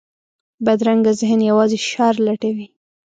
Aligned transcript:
بدرنګه 0.65 1.11
ذهن 1.19 1.39
یوازې 1.49 1.79
شر 1.89 2.13
لټوي 2.25 2.67